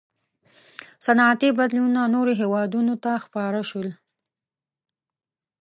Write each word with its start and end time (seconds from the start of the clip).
•صنعتي 1.05 1.49
بدلونونه 1.59 2.01
نورو 2.15 2.31
هېوادونو 2.41 2.93
ته 3.03 3.11
خپاره 3.25 3.61
شول. 3.69 3.89